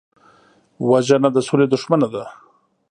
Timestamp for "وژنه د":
0.89-1.37